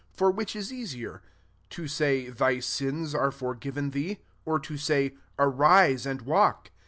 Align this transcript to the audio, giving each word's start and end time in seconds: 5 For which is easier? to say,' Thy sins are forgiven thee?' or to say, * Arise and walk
5 0.13 0.17
For 0.17 0.31
which 0.31 0.55
is 0.55 0.73
easier? 0.73 1.21
to 1.69 1.87
say,' 1.87 2.27
Thy 2.31 2.59
sins 2.59 3.13
are 3.13 3.29
forgiven 3.29 3.91
thee?' 3.91 4.17
or 4.47 4.59
to 4.59 4.75
say, 4.75 5.13
* 5.25 5.37
Arise 5.53 6.07
and 6.07 6.23
walk 6.23 6.71